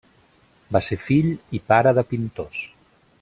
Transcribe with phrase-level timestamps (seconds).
[0.77, 1.29] Va ser fill
[1.59, 2.65] i pare de pintors.